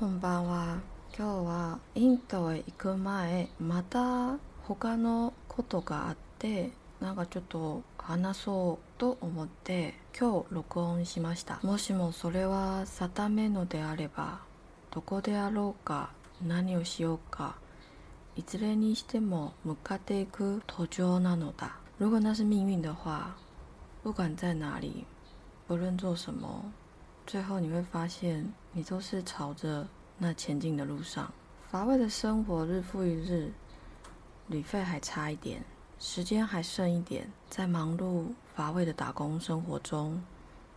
[0.00, 0.78] こんばんは。
[1.14, 6.70] 今日はインドへ行く前、また他のことがあって、
[7.02, 11.60] なんかちょっと話そうと思って今日録音しました。
[11.62, 14.40] もしもそれは定めのであれば、
[14.90, 16.12] どこであろうか、
[16.42, 17.56] 何をしようか、
[18.36, 21.76] いずれにしても向かっていく途上なのだ。
[21.98, 23.36] 如果那是命运的话，
[24.02, 25.04] 不管在哪里，
[25.68, 26.72] 不论做什么，
[27.30, 29.86] 最后你会发现，你都是朝着
[30.18, 31.32] 那前进的路上。
[31.70, 33.52] 乏味的生活日复一日，
[34.48, 35.62] 旅费还差一点，
[36.00, 38.24] 时间还剩一点，在忙碌
[38.56, 40.20] 乏味的打工生活中，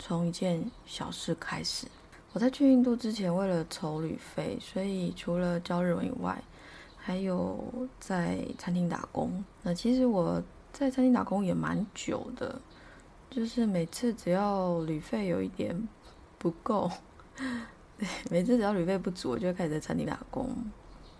[0.00, 1.86] 从一件小事开始。
[2.32, 6.42] 我在去印度之前，为了筹旅费，所以除了教日文以外，
[6.96, 7.62] 还有
[8.00, 9.44] 在餐厅打工。
[9.62, 12.60] 那其实我在餐厅打工也蛮久的，
[13.30, 15.88] 就是每次只要旅费有一点
[16.40, 16.90] 不够，
[17.98, 20.48] 对，每次只要旅费不足，我就开始在餐厅打工。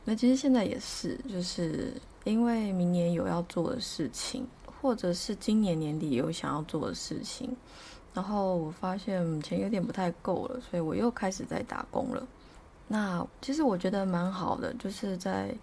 [0.06, 1.93] 那其实现在也是，就是
[2.24, 4.49] 因为明年有要做的事情，
[4.80, 7.54] 或者是今年年底有想要做的事情，
[8.15, 12.27] 然后我发现钱有点不太够了，所以我又开始在打工了。
[12.88, 15.55] 那其实我觉得蛮好的，就是在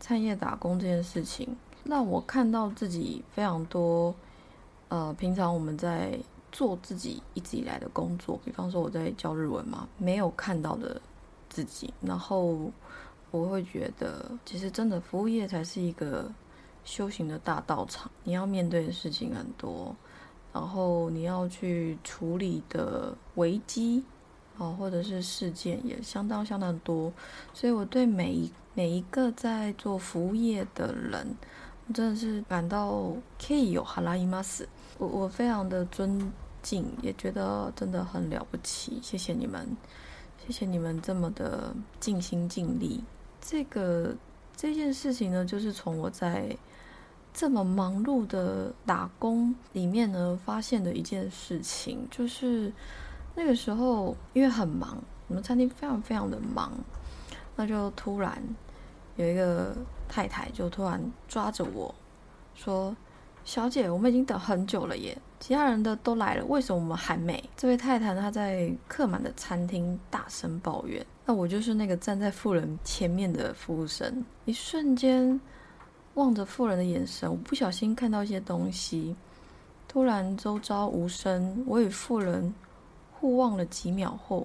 [0.00, 1.54] 餐业打工这件事情，
[1.84, 4.14] 让我看到自己非常多，
[4.88, 6.18] 呃，平常我们在
[6.52, 11.00] 做自己一直以来的工作，比方说我在教日文嘛，没有看到的
[11.48, 12.70] 自己，然后
[13.32, 16.30] 我会觉得，其实真的服务业才是一个
[16.84, 19.96] 修行的大道场，你要面对的事情很多，
[20.52, 24.04] 然后你要去处理的危机。
[24.58, 27.10] 哦，或者是事件也相当相当多，
[27.54, 31.34] 所以我对每一每一个在做服务业的人，
[31.92, 39.76] 真的是感到可以有哈拉伊玛斯，我我非常的尊敬，也觉得真的很了不起，谢谢你们，
[40.46, 43.02] 谢谢你们这么的尽心尽力。
[43.40, 44.14] 这个
[44.56, 46.56] 这件事情呢，就是从我在
[47.34, 52.72] 这么忙碌的打工里面呢，发现的一件事情，就是。
[53.34, 56.70] 那个时候因为很忙，我们餐厅非常非常的忙，
[57.56, 58.42] 那就突然
[59.22, 59.74] 有一个
[60.08, 61.94] 太太就突然抓着我
[62.54, 62.94] 说
[63.44, 75.40] ：“小姐，我们已经等很久了耶，其他人的都来了，为什么我们还没？”这位太太她在客满的餐厅大声抱怨，那我就是那个站在富人前面的服务生，一瞬间
[76.14, 79.16] 望着富人的眼神，我不小心看到一些东西，
[79.86, 82.52] 突然周遭无声，我与富人。
[83.20, 84.44] 互望了几秒后，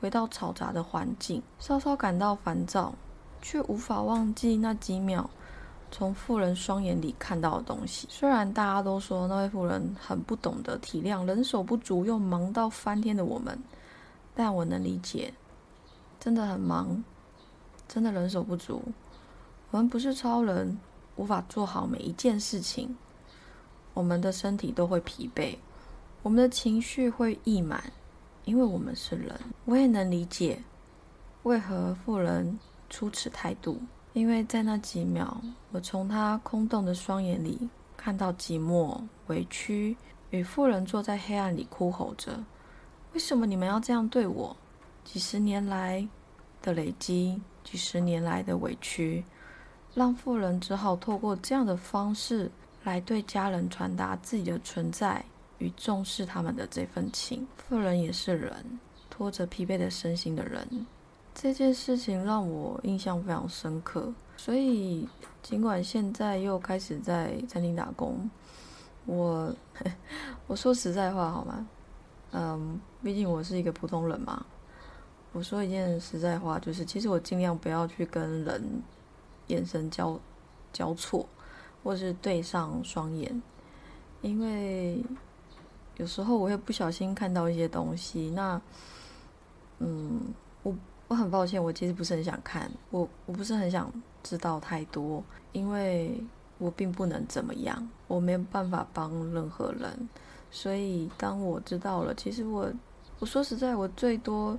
[0.00, 2.94] 回到嘈杂的环境，稍稍感到烦躁，
[3.48, 5.30] 却无法忘记那几秒
[5.88, 8.08] 从富人双眼里看到的东西。
[8.10, 13.56] 虽然大家都说那位富人很不懂得体谅人手不足又忙到翻天的我们，
[14.34, 15.32] 但我能理解，
[16.18, 17.04] 真的很忙，
[17.86, 18.82] 真的人手不足。
[19.70, 20.76] 我们不是超人，
[21.14, 22.96] 无法做好每一件事情，
[23.94, 25.56] 我们的身体都会疲惫，
[26.24, 27.80] 我们的情绪会溢满。
[28.44, 30.60] 因为我们是人，我也能理解
[31.44, 32.58] 为何富人
[32.88, 33.80] 出此态度。
[34.12, 35.40] 因为在那几秒，
[35.72, 39.96] 我从他空洞的双眼里看到寂寞、委屈，
[40.30, 42.42] 与妇人坐在黑暗里哭吼着
[43.12, 44.56] ：“为什么你们要这样对我？”
[45.04, 46.08] 几十年来
[46.62, 49.24] 的累积，几十年来的委屈，
[49.94, 52.50] 让妇人只好透过这样的方式
[52.84, 55.24] 来对家人传达自己的存在。
[55.58, 60.86] 与重视他们的这份情，妇人也是人，拖着疲惫的身心的人。
[61.38, 65.06] 这件事情让我印象非常深刻，所以
[65.42, 68.30] 尽管现在又开始在餐厅打工，
[69.04, 69.54] 我
[70.48, 71.68] 我说实在话好吗？
[72.32, 74.46] 嗯，毕竟我是一个普通人嘛。
[75.34, 78.82] 我说一件实在话，就是其实我尽量不要去跟人
[79.48, 80.18] 眼神交
[80.72, 81.28] 交错，
[81.84, 83.42] 或是对上双眼，
[84.22, 85.04] 因为。
[85.98, 88.60] 有时候我会不小心看到一些东西，那，
[89.78, 90.20] 嗯，
[90.62, 90.76] 我
[91.08, 93.92] 我很抱歉，我其实不是很想看，我我不是很想
[94.22, 95.22] 知道太多，
[95.52, 96.20] 因为
[96.58, 100.08] 我并不能怎么样，我没有办法帮任何人，
[100.50, 102.72] 所以当我知道了，其实我
[103.18, 104.58] 我说实在，我最多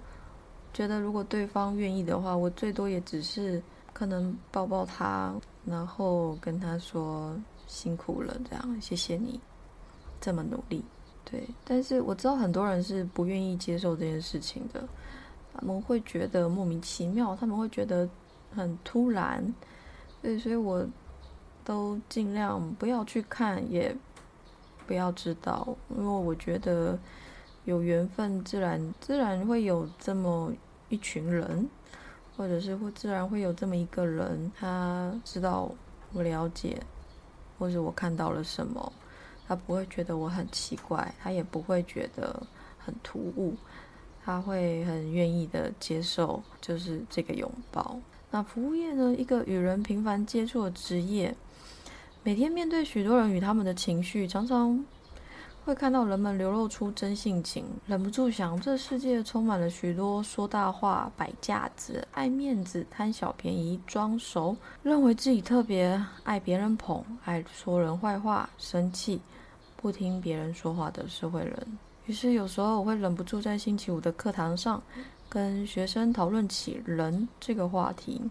[0.73, 3.61] 觉得如果对方愿意的话，我最多也只是
[3.93, 5.33] 可能抱抱他，
[5.65, 7.35] 然后跟他说
[7.67, 9.39] 辛苦了，这样谢谢你
[10.21, 10.83] 这么努力。
[11.29, 14.87] 对，但是我知道很多人是不愿意接受这件事情的，
[15.59, 18.07] 他们会觉得莫名其妙，他们会觉得
[18.55, 19.53] 很突然，
[20.21, 20.85] 对，所以我
[21.65, 23.95] 都尽量不要去看，也
[24.85, 26.97] 不要知道，因为我觉得
[27.65, 30.53] 有缘分，自然自然会有这么
[30.89, 31.67] 一群人，
[32.37, 35.69] 或者是会自然会有这么一个人，他知道
[36.13, 36.81] 我了解，
[37.59, 38.93] 或者我看到了什么，
[39.47, 42.41] 他不会觉得我很奇怪，他也不会觉得
[42.77, 43.55] 很突兀，
[44.27, 47.97] 他会很愿意的接受，就是这个拥抱。
[48.29, 51.33] 那服务业呢，一个与人频繁接触的职业，
[52.23, 54.83] 每天面对许多人与他们的情绪，常常。
[55.63, 69.21] 会看到人们流露出真性情，忍不住想：这世界充满了许多说大话、摆架子、爱面子、贪小便宜、装熟，认为自己特别爱别人捧、爱说人坏话、生气、
[69.77, 71.77] 不听别人说话的社会人。
[72.07, 74.81] 于是有时候我会忍不住在星期五的课堂上，
[75.29, 78.21] 跟学生讨论起人这个话题。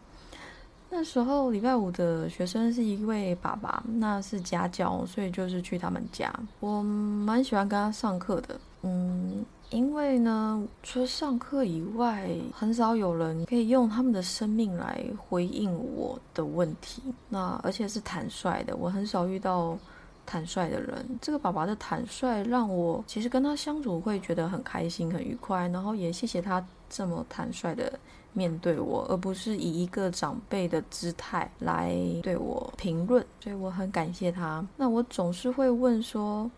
[0.88, 6.32] 那时候礼拜五的学生是一位爸爸，那是家教，所以就是去他们家。
[6.60, 17.02] 我蛮喜欢跟他上课的，嗯，因为呢，除了上课以外，很少有人可以用他们的生命来回应我的问题。
[17.28, 19.76] 那而且是坦率的，我很少遇到
[20.26, 21.18] 坦率的人。
[21.22, 27.98] 这个爸爸的坦率让我其实跟他相处会觉得很开心、很愉快，然后也谢谢他这么坦率的。
[28.32, 34.62] 面对我，而不是以一个长辈的姿态来对我评论，所以我很感谢他。
[34.76, 36.50] 那我总是会问说，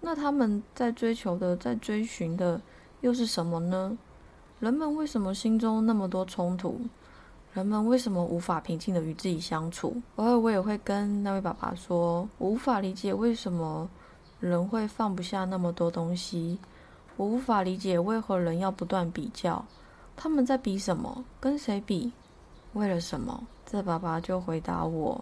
[0.00, 2.60] 那他们在追求的、在追寻的
[3.00, 3.96] 又是什么呢？
[4.58, 6.80] 人们为什么心中那么多冲突？
[7.52, 10.00] 人们为什么无法平静的与自己相处？
[10.16, 13.90] 偶尔我也会跟那位爸爸说，我无法理解为什么
[14.38, 16.56] 人会放不下那么多东西，
[17.16, 19.64] 我无法理解为何人要不断比较。
[20.16, 21.24] 他们在比什么？
[21.40, 22.12] 跟谁比？
[22.74, 23.42] 为了什么？
[23.66, 25.20] 这爸爸就回答我：“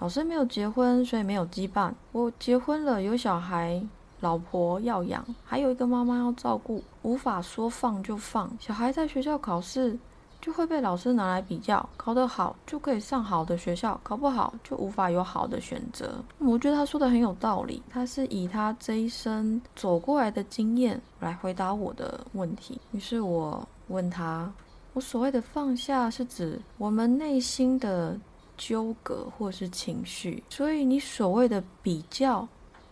[0.00, 1.92] 老师没有结婚，所以没有羁绊。
[2.10, 3.80] 我结婚了，有小孩，
[4.18, 8.50] 老婆要养，还有一个妈妈要照顾，无法说放就放。
[8.58, 9.96] 小孩在学校考试。”
[10.42, 16.22] 就会被老师拿来比较，考得好就可以上好的学校，考不好就无法有好的选择。
[16.38, 22.80] 我觉得他说的很有道理，他是以他这一生走过来的经验来回答我的问题。
[22.90, 24.52] 于是我问他，
[24.94, 28.18] 我所谓的放下是指我们内心的
[28.58, 32.46] 纠葛或是情绪，所以你所谓的比较，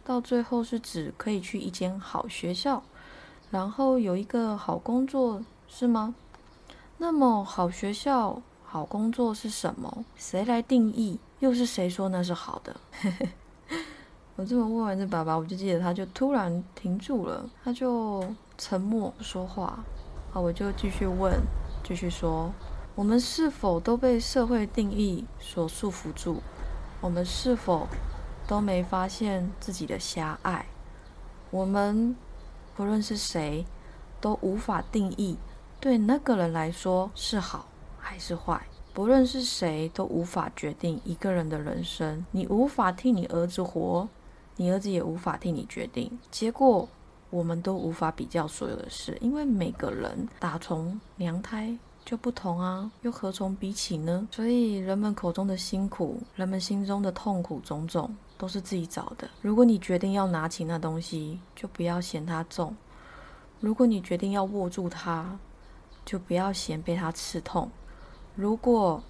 [0.04, 2.80] 到最后是指可以去一间好学校，
[3.50, 6.14] 然后有一个好工作，是吗？
[7.02, 10.04] 那么，好学校、好工作是什么？
[10.16, 11.18] 谁来定义？
[11.38, 12.76] 又是谁说那是好的？
[14.36, 18.22] 我这么问完这爸爸，我就记得他就突然停住了，他就
[18.58, 19.82] 沉默不说话。
[20.30, 21.40] 好，我就继续问，
[21.82, 22.52] 继续说：
[22.94, 26.42] 我们是否都被社会定义所束缚住？
[27.00, 27.88] 我们是否
[28.46, 30.66] 都没发现自己的狭隘？
[31.50, 32.14] 我们
[32.76, 33.64] 不论是谁，
[34.20, 35.38] 都无法定义。
[35.80, 37.66] 对那个人来说是好
[37.98, 38.60] 还是坏，
[38.92, 42.24] 不论是谁都无法决定一个人的人生。
[42.32, 44.06] 你无法替你儿子活，
[44.56, 46.18] 你儿子也无法替你决定。
[46.30, 46.86] 结果，
[47.30, 51.74] 我们都无法比较所有的事，因为每个人打从娘胎
[52.04, 54.28] 就不同啊，又何从比起呢？
[54.30, 59.26] 所以，人们口中的辛苦，人们心中的痛苦，种种都是自己找的。
[59.40, 62.74] 如果你决定要拿起那东西，就不要嫌它重；
[63.60, 65.38] 如果你决定要握住它，
[66.04, 67.70] 就不要嫌被它刺痛。
[68.34, 69.02] 如果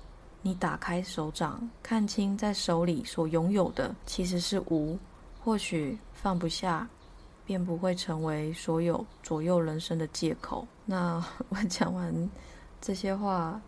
[0.43, 4.99] 你打开手掌，看清在手里所拥有的其实是无，
[5.45, 6.89] 或许放不下，
[7.45, 10.67] 便不会成为所有左右人生的借口。
[10.87, 12.31] 那 我讲完
[12.81, 13.61] 这些话，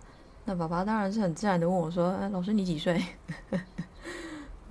[0.45, 3.05] 那爸爸当然是很自然的问我说：“哎，老师你几岁？”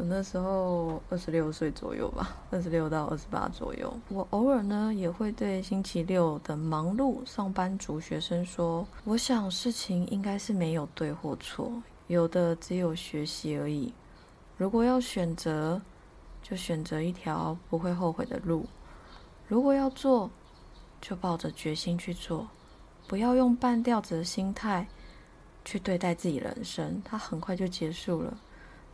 [0.01, 3.93] 我那时候二十六岁左右吧，二十六到二十八左右。
[4.09, 11.71] 我偶尔呢也会对星期六的忙碌上班族学生说：“我想事情应该是没有对或错，
[12.07, 13.93] 有的只有学习而已。
[14.57, 15.79] 如果要选择，
[16.41, 18.63] 就选择一条不会后悔的路；
[19.47, 20.31] 如果要做，
[20.99, 22.47] 就抱着决心去做，
[23.07, 24.87] 不要用半吊子的心态
[25.63, 28.35] 去对待自己人生，它很快就结束了。”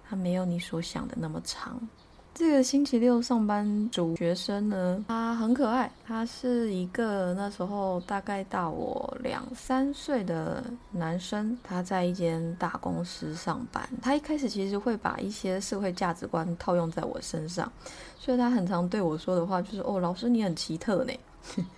[0.09, 1.79] 他没有你所想的那么长。
[2.33, 5.91] 这个星期六上班族学生呢，他很可爱。
[6.05, 13.89] 他是一个那时候大概大我两三岁的男生，他在一间大公司上班。
[14.03, 17.71] 他一开始其实会把一些社会价值观套用在我身上，
[18.19, 21.13] 所以他很常对我说的话就是：“哦，老师你很奇特呢。”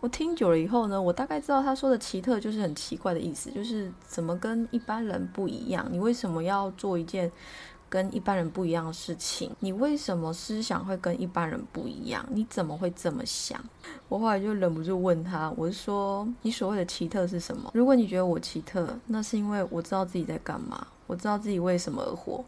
[0.00, 5.86] 我听久了以后呢，我大概知道他说的奇特就是很奇怪的意思，就是怎么跟一般人不一样？
[5.90, 7.30] 你为什么要做一件？
[7.90, 12.22] 跟一般人不一样的事情，你为什么思想会跟一般人不一样？
[12.30, 13.58] 你怎么会这么想？
[14.10, 17.70] 我后来就忍不住问他，我是说，你所谓的奇特是什么？
[17.72, 22.44] 如果你觉得我奇特，那是因为我知道自己在干嘛，我知道自己为什么而活，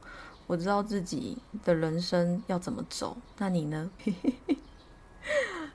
[0.47, 3.16] 我知道自己的人生要怎么走。
[3.38, 3.90] 那你呢？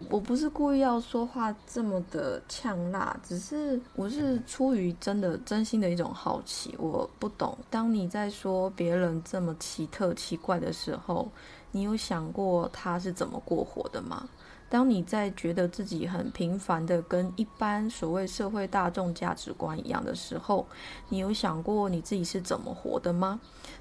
[0.09, 6.75] 我不是故意要说话这么的呛辣，只是我是出于真的真心的一种好奇。
[6.77, 11.29] 我不懂，当你在说别人这么奇特奇怪的时候，
[11.71, 14.27] 你有想过他是怎么过活的吗？
[14.67, 20.65] 当你在觉得自己很平凡的跟一般所谓社会大众价值观一样的时候，
[21.09, 23.39] 你有想过你自己是怎么活的吗？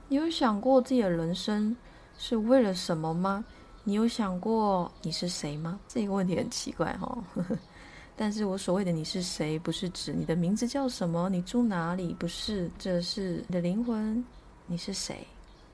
[0.09, 1.75] 你有想过自己的人生
[2.19, 3.45] 是为了什么吗？
[3.85, 5.79] 你有想过你是谁吗？
[5.87, 7.19] 这个问题很奇怪哈。
[8.17, 14.25] 但是我所谓的你是谁，不是指你的名字叫什么，你住哪里，不是，这是你的灵魂。
[14.67, 15.27] 你是谁？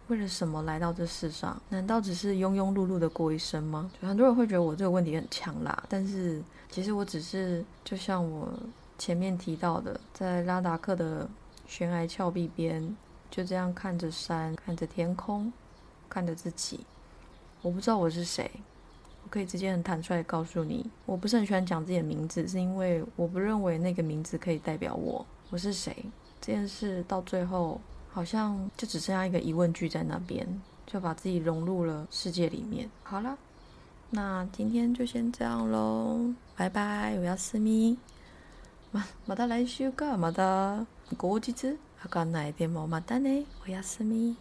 [0.08, 1.60] 为了什么来到这世上？
[1.68, 3.88] 难道只是庸庸碌碌的过一生吗？
[4.00, 8.52] 很多人会觉得我这个问题很强啦，但是其实我只是就像我
[8.98, 11.28] 前面提到的，在拉达克的
[11.68, 12.96] 悬崖峭壁边，
[13.30, 15.52] 就这样看着山，看着天空，
[16.08, 16.80] 看着自己。
[17.61, 18.49] 我不知道我是谁，
[19.23, 25.25] 我可以直接很坦率告诉你，我不是很喜欢讲自己的名字，是因为我不认为那个名字可以代表我。
[25.49, 25.95] 我是谁
[26.41, 27.79] 这件事到最后
[28.11, 30.47] 好像就只剩下一个疑问句在那边，
[30.85, 32.89] 就把自己融入了世界里面。
[33.03, 33.37] 好了，
[34.09, 37.97] 那今天就先这样喽，拜拜，我要私密。
[38.93, 40.85] ままた来週かまた
[41.17, 44.37] 後日わかんないでもまたねおやすみ。